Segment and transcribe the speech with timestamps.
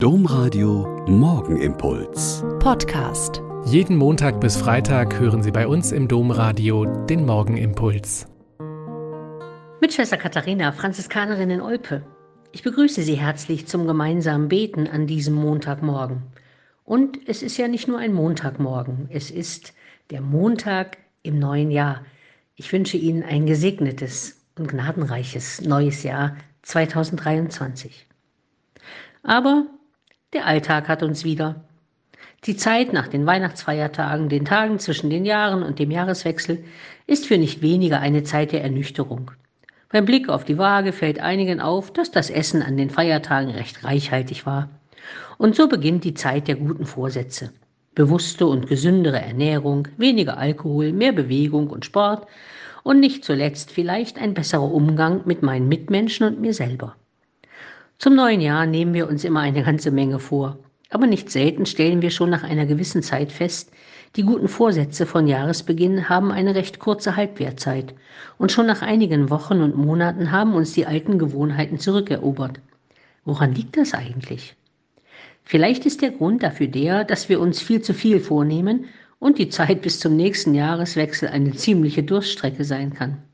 [0.00, 2.44] Domradio Morgenimpuls.
[2.60, 3.42] Podcast.
[3.64, 8.28] Jeden Montag bis Freitag hören Sie bei uns im Domradio den Morgenimpuls.
[9.80, 12.06] Mit Schwester Katharina, Franziskanerin in Olpe.
[12.52, 16.22] Ich begrüße Sie herzlich zum gemeinsamen Beten an diesem Montagmorgen.
[16.84, 19.74] Und es ist ja nicht nur ein Montagmorgen, es ist
[20.12, 22.04] der Montag im neuen Jahr.
[22.54, 28.06] Ich wünsche Ihnen ein gesegnetes und gnadenreiches neues Jahr 2023.
[29.24, 29.66] Aber
[30.34, 31.64] der Alltag hat uns wieder.
[32.44, 36.64] Die Zeit nach den Weihnachtsfeiertagen, den Tagen zwischen den Jahren und dem Jahreswechsel
[37.06, 39.30] ist für nicht weniger eine Zeit der Ernüchterung.
[39.90, 43.82] Beim Blick auf die Waage fällt einigen auf, dass das Essen an den Feiertagen recht
[43.84, 44.68] reichhaltig war.
[45.38, 47.50] Und so beginnt die Zeit der guten Vorsätze.
[47.94, 52.28] Bewusste und gesündere Ernährung, weniger Alkohol, mehr Bewegung und Sport
[52.82, 56.96] und nicht zuletzt vielleicht ein besserer Umgang mit meinen Mitmenschen und mir selber.
[57.98, 60.60] Zum neuen Jahr nehmen wir uns immer eine ganze Menge vor.
[60.88, 63.72] Aber nicht selten stellen wir schon nach einer gewissen Zeit fest,
[64.14, 67.94] die guten Vorsätze von Jahresbeginn haben eine recht kurze Halbwertzeit.
[68.38, 72.60] Und schon nach einigen Wochen und Monaten haben uns die alten Gewohnheiten zurückerobert.
[73.24, 74.54] Woran liegt das eigentlich?
[75.42, 78.84] Vielleicht ist der Grund dafür der, dass wir uns viel zu viel vornehmen
[79.18, 83.24] und die Zeit bis zum nächsten Jahreswechsel eine ziemliche Durststrecke sein kann.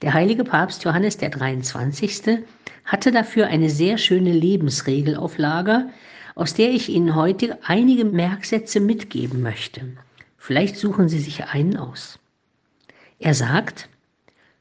[0.00, 2.44] Der heilige Papst Johannes der 23.
[2.84, 5.88] hatte dafür eine sehr schöne Lebensregel auf Lager,
[6.36, 9.80] aus der ich Ihnen heute einige Merksätze mitgeben möchte.
[10.36, 12.20] Vielleicht suchen Sie sich einen aus.
[13.18, 13.88] Er sagt,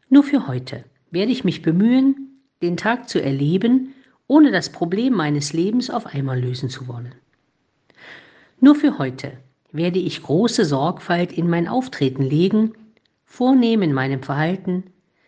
[0.10, 3.94] nur für heute werde ich mich bemühen, den Tag zu erleben,
[4.26, 7.14] ohne das Problem meines Lebens auf einmal lösen zu wollen.
[8.60, 9.34] Nur für heute
[9.72, 12.74] werde ich große Sorgfalt in mein Auftreten legen,
[13.26, 14.86] vornehm in meinem Verhalten,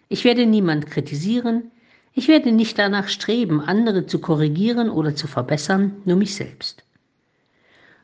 [0.09, 1.71] ich werde niemand kritisieren,
[2.13, 6.83] ich werde nicht danach streben, andere zu korrigieren oder zu verbessern, nur mich selbst.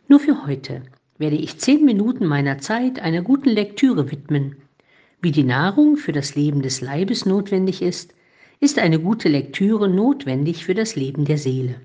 [0.08, 0.84] Nur für heute
[1.18, 4.56] werde ich zehn Minuten meiner Zeit einer guten Lektüre widmen.
[5.22, 8.14] Wie die Nahrung für das Leben des Leibes notwendig ist,
[8.60, 11.76] ist eine gute Lektüre notwendig für das Leben der Seele.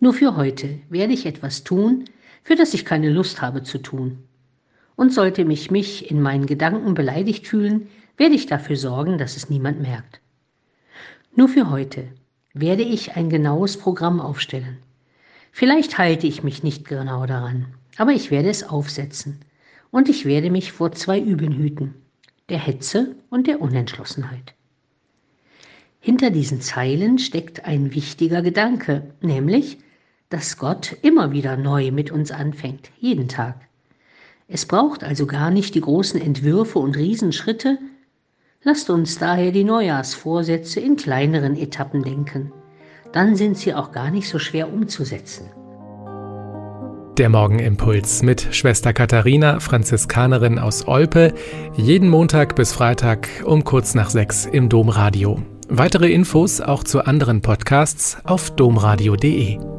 [0.00, 2.04] Nur für heute werde ich etwas tun,
[2.42, 4.18] für das ich keine Lust habe zu tun.
[4.96, 9.50] Und sollte mich mich in meinen Gedanken beleidigt fühlen, werde ich dafür sorgen, dass es
[9.50, 10.20] niemand merkt.
[11.34, 12.08] Nur für heute
[12.54, 14.78] werde ich ein genaues Programm aufstellen.
[15.52, 17.66] Vielleicht halte ich mich nicht genau daran,
[17.98, 19.40] aber ich werde es aufsetzen
[19.90, 21.94] und ich werde mich vor zwei Üben hüten,
[22.48, 24.54] der Hetze und der Unentschlossenheit.
[26.00, 29.78] Hinter diesen Zeilen steckt ein wichtiger Gedanke, nämlich,
[30.28, 33.60] dass Gott immer wieder neu mit uns anfängt, jeden Tag.
[34.48, 37.78] Es braucht also gar nicht die großen Entwürfe und Riesenschritte,
[38.66, 42.52] Lasst uns daher die Neujahrsvorsätze in kleineren Etappen denken.
[43.12, 45.48] Dann sind sie auch gar nicht so schwer umzusetzen.
[47.16, 51.32] Der Morgenimpuls mit Schwester Katharina, Franziskanerin aus Olpe,
[51.76, 55.40] jeden Montag bis Freitag um kurz nach sechs im Domradio.
[55.68, 59.75] Weitere Infos auch zu anderen Podcasts auf domradio.de.